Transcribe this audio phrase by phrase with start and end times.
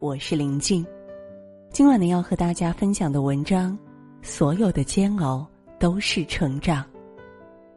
[0.00, 0.82] 我是林静。
[1.70, 3.78] 今晚呢，要和大家分享的文章，
[4.22, 5.46] 所有的煎熬
[5.78, 6.82] 都是成长。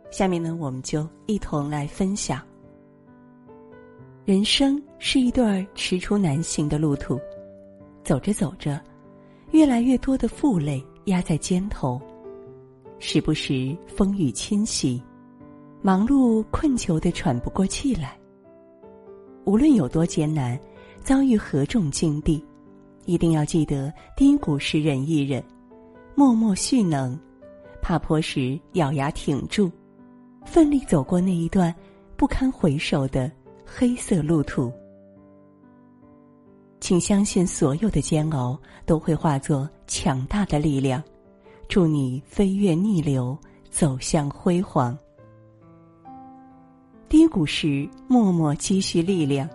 [0.09, 2.41] 下面呢，我们就一同来分享。
[4.23, 7.19] 人生是一段踟蹰难行的路途，
[8.05, 8.79] 走着走着，
[9.51, 12.01] 越来越多的负累压在肩头，
[12.99, 15.03] 时不时风雨侵袭，
[15.81, 18.17] 忙碌困求的喘不过气来。
[19.43, 20.57] 无论有多艰难。
[21.03, 22.43] 遭遇何种境地，
[23.05, 25.43] 一定要记得低谷时忍一忍，
[26.15, 27.13] 默默蓄能；
[27.81, 29.69] 爬坡时咬牙挺住，
[30.45, 31.75] 奋力走过那一段
[32.15, 33.29] 不堪回首的
[33.65, 34.71] 黑色路途。
[36.79, 41.03] 请相信，所有的煎熬都会化作强大的力量，
[41.67, 43.37] 助你飞越逆流，
[43.69, 44.97] 走向辉煌。
[47.09, 49.49] 低谷时默默积蓄力量。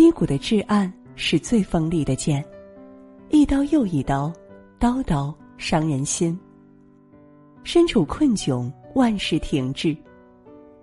[0.00, 2.42] 低谷的至暗是最锋利的剑，
[3.28, 4.32] 一刀又一刀，
[4.78, 6.40] 刀刀伤人心。
[7.64, 9.94] 身处困窘，万事停滞，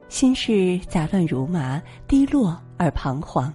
[0.08, 3.52] 心事杂乱如麻，低落而彷徨。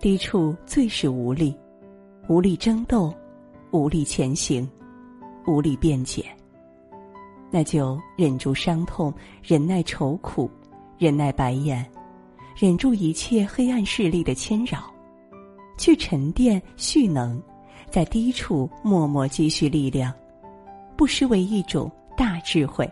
[0.00, 1.56] 低处最是无力，
[2.28, 3.14] 无力争斗，
[3.70, 4.68] 无力前行，
[5.46, 6.24] 无力辩解。
[7.48, 10.50] 那就忍住伤痛，忍耐愁苦，
[10.98, 11.88] 忍耐白眼。
[12.58, 14.90] 忍住一切黑暗势力的侵扰，
[15.76, 17.38] 去沉淀蓄能，
[17.90, 20.10] 在低处默默积蓄力量，
[20.96, 22.90] 不失为一种大智慧。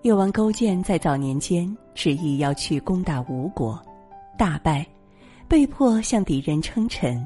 [0.00, 3.78] 越王勾践在早年间执意要去攻打吴国，
[4.38, 4.86] 大败，
[5.46, 7.22] 被迫向敌人称臣，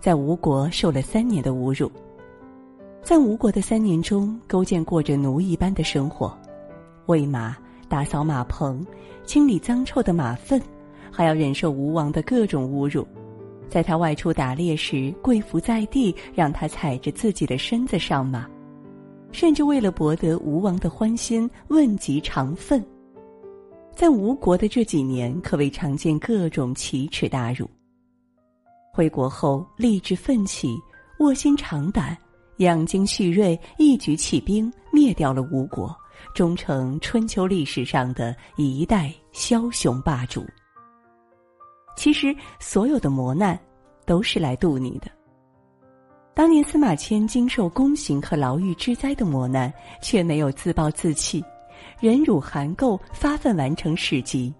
[0.00, 1.88] 在吴国受了三年的侮辱。
[3.00, 6.36] 在吴国的三年中，勾践过着奴一般的生活，
[7.06, 7.56] 喂马。
[7.88, 8.84] 打扫马棚，
[9.24, 10.60] 清理脏臭的马粪，
[11.10, 13.06] 还要忍受吴王的各种侮辱。
[13.68, 18.48] 在他外出打猎时，跪伏在地，让他踩着自己的身子上马，
[19.32, 22.84] 甚至为了博得吴王的欢心，问及肠粪。
[23.94, 27.68] 在吴国的这几年，可谓常见各种奇耻大辱。
[28.92, 30.76] 回国后，立志奋起，
[31.18, 32.16] 卧薪尝胆，
[32.58, 35.94] 养精蓄锐，一举起兵，灭掉了吴国。
[36.34, 40.44] 终成春秋历史上的一代枭雄霸主。
[41.96, 43.58] 其实，所有的磨难
[44.04, 45.10] 都是来渡你的。
[46.34, 49.72] 当年司马迁经受宫刑和牢狱之灾的磨难，
[50.02, 51.42] 却没有自暴自弃，
[51.98, 54.52] 忍辱含垢，发奋完成史籍，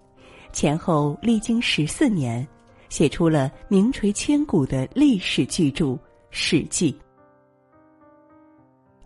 [0.53, 2.47] 前后历经十四年，
[2.89, 5.85] 写出了名垂千古的历史巨著
[6.31, 6.91] 《史记》。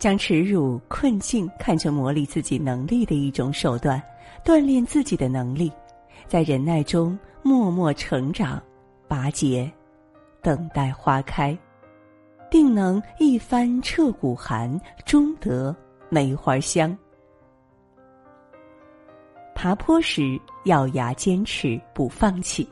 [0.01, 4.01] 将耻辱、困境看成磨砺自己能力的一种手段，
[4.43, 5.71] 锻炼自己的能力，
[6.27, 8.59] 在忍耐中默默成长、
[9.07, 9.71] 拔节，
[10.41, 11.55] 等待花开，
[12.49, 14.75] 定能一番彻骨寒，
[15.05, 15.75] 终得
[16.09, 16.97] 梅花香。
[19.53, 22.67] 爬坡时咬牙坚持，不放弃。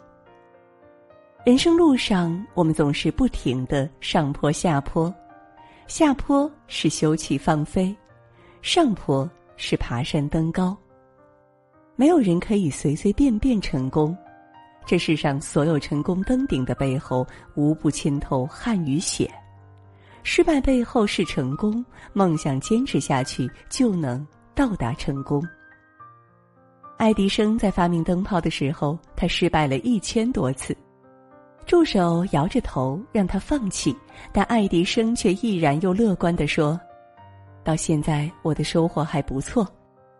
[1.46, 5.14] 人生路上，我们总是不停的上坡下坡。
[5.90, 7.94] 下坡是休憩放飞，
[8.62, 9.28] 上坡
[9.58, 10.78] 是爬山登高。
[11.96, 14.16] 没有人可以随随便便成功，
[14.86, 19.28] 这世上所有成功登顶的背后，无不浸透汗与血。
[20.22, 21.84] 失败背后是成功，
[22.14, 25.44] 梦想坚持下去就能到达成功。
[26.98, 30.78] 爱迪生在发明灯泡的时候，他失败了一千多次。
[31.70, 33.96] 助手摇着头让他放弃，
[34.34, 36.82] 但爱迪生却毅然又乐观的说
[37.64, 39.72] ：“到现在我的收获还不错，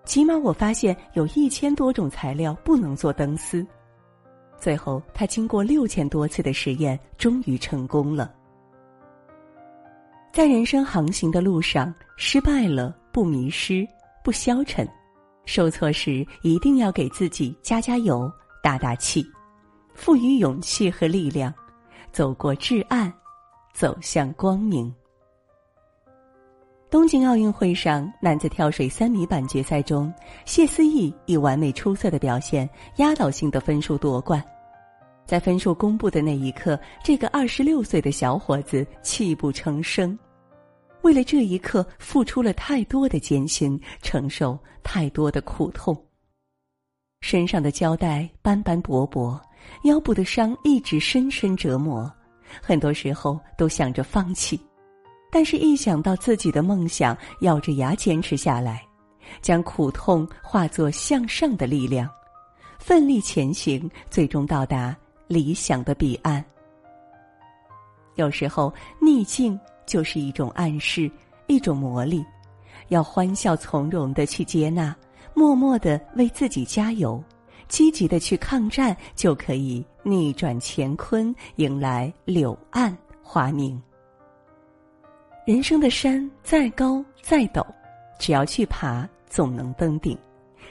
[0.06, 3.66] 起码我发现有一千多种材料不能做灯丝。”
[4.62, 8.32] 最后，他经过六千多次的实验，终于成功了。
[10.32, 13.84] 在人生航行的路上，失败了不迷失，
[14.24, 14.88] 不消沉，
[15.46, 18.32] 受挫时一定要给自己加加油，
[18.62, 19.26] 打打气。
[20.00, 21.54] 赋予勇气和力量，
[22.14, 23.14] 走过至暗，
[23.74, 24.92] 走向光明。
[26.90, 30.12] 东京奥运会上，男子跳水三米板决赛中，
[30.46, 34.42] 谢思义以完美出色的表现，压倒性的分数夺冠。
[35.26, 40.18] 在分数公布的那一刻，这个二十六岁的小伙子泣不成声，
[41.02, 45.94] 为了这一刻，付出了太多的艰辛，承受太多的苦痛。
[47.20, 49.40] 身上的胶带斑斑驳驳。
[49.84, 52.12] 腰部的伤一直深深折磨，
[52.62, 54.60] 很多时候都想着放弃，
[55.32, 58.84] 但是一想到自己的梦想，咬着牙坚持下来，
[59.42, 62.10] 将苦痛化作向上的力量，
[62.80, 64.96] 奋力前行，最终到达
[65.28, 66.44] 理想的彼岸。
[68.16, 71.10] 有时候，逆境就是一种暗示，
[71.48, 72.26] 一种磨砺，
[72.90, 74.94] 要欢笑从容的去接纳，
[75.34, 77.24] 默默的为自己加油，
[77.70, 83.82] 积极的去抗战，就可以逆转乾坤，迎来柳暗花明。
[85.46, 87.66] 人生的山再高再陡，
[88.20, 90.18] 只要去爬，总能登顶。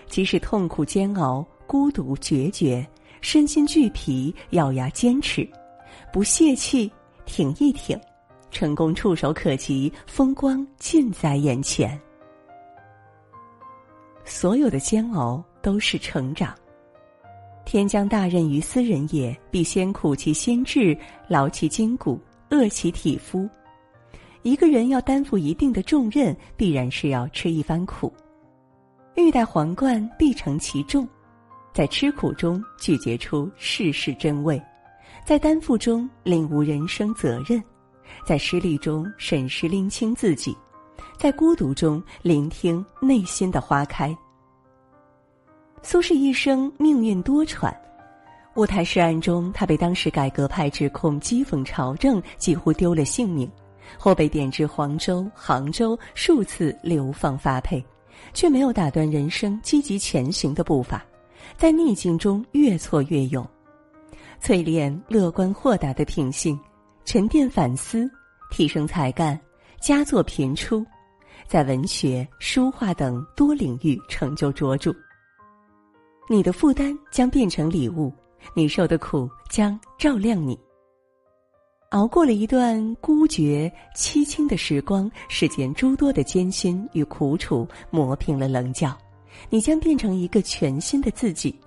[0.07, 2.87] 即使痛苦煎熬、孤独决绝、
[3.21, 5.49] 身心俱疲，咬牙坚持，
[6.13, 6.91] 不泄气，
[7.27, 7.99] 挺一挺，
[8.51, 12.01] 成功触手可及，风光近在眼前。
[14.25, 16.55] 所有的煎熬都是成长。
[17.69, 20.97] 天将大任于斯人也，必先苦其心志，
[21.29, 22.19] 劳其筋骨，
[22.49, 23.47] 饿其体肤。
[24.41, 28.11] 一个人要担负一定的重任，必然是要吃一番苦。
[29.17, 31.07] 欲戴皇冠，必承其重，
[31.75, 34.59] 在吃苦中咀嚼出世事真味，
[35.27, 37.63] 在担负中领悟人生责任，
[38.25, 40.57] 在失利中审视拎清自己，
[41.19, 44.17] 在孤独中聆听内心的花开。
[45.83, 47.75] 苏轼一生命运多舛，
[48.57, 53.51] 乌台诗案中，他被当时改革派指控讥讽朝政，几乎丢了性命，
[53.97, 57.85] 后被贬至黄州、杭州，数次流放发配。
[58.35, 61.05] 却没有打断人生积极前行的步伐，
[61.57, 63.49] 在逆境中越挫越勇，
[64.43, 66.59] 淬炼乐观豁达的品性，
[67.05, 68.11] 沉淀反思，
[68.51, 69.39] 提升才干，
[69.81, 70.85] 佳作频出，
[71.47, 74.93] 在文学、书画等多领域成就卓著。
[76.31, 78.13] 你的负担将变成礼物，
[78.55, 80.59] 你受的苦将照亮你。
[81.91, 88.95] 熬过了一段孤绝凄清的时光，世间诸多的艰辛与苦楚磨平了棱角，
[89.49, 91.59] 你将变成一个全新的自己。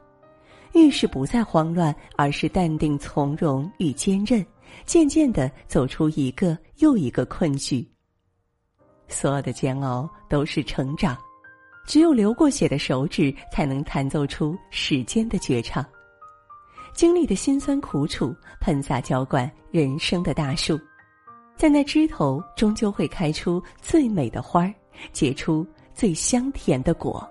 [0.74, 4.46] 遇事不再慌乱，而是淡定从容与坚韧，
[4.86, 7.86] 渐渐的走出一个又一个困局。
[9.07, 11.18] 所有的煎熬都是成长，
[11.86, 15.86] 只有流过血的手指，才能弹奏出时间的绝唱。
[16.94, 20.80] 经历的辛酸苦楚，喷洒浇灌人生的大树，
[21.56, 24.74] 在那枝头终究会开出最美的花儿，
[25.12, 27.28] 结出最香甜的果。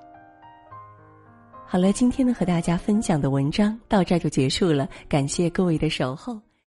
[1.67, 6.41] 好了，今天呢和大家分享的文章到这儿就结束了，感谢各位的守候。